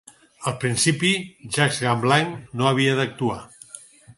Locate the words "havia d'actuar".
2.71-3.39